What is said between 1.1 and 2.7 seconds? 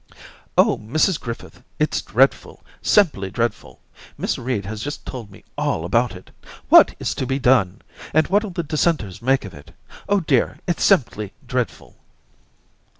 Griffith, it's dreadful!